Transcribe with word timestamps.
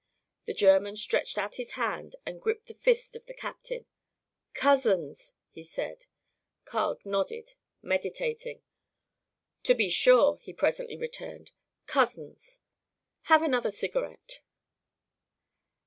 The 0.45 0.55
German 0.55 0.97
stretched 0.97 1.37
out 1.37 1.57
his 1.57 1.73
hand 1.73 2.15
and 2.25 2.41
gripped 2.41 2.65
the 2.65 2.73
fist 2.73 3.15
of 3.15 3.27
the 3.27 3.35
captain. 3.35 3.85
"Cousins," 4.55 5.33
he 5.51 5.63
said. 5.63 6.07
Carg 6.65 7.05
nodded, 7.05 7.53
meditating. 7.83 8.63
"To 9.61 9.75
be 9.75 9.91
sure," 9.91 10.37
he 10.41 10.53
presently 10.53 10.97
returned; 10.97 11.51
"cousins. 11.85 12.61
Have 13.25 13.43
another 13.43 13.69
cigarette." 13.69 14.39